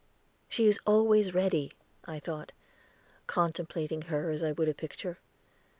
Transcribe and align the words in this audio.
"She 0.49 0.65
is 0.65 0.79
always 0.83 1.35
ready," 1.35 1.71
I 2.05 2.19
thought, 2.19 2.53
contemplating 3.27 4.01
her 4.01 4.31
as 4.31 4.41
I 4.41 4.51
would 4.51 4.67
a 4.67 4.73
picture. 4.73 5.19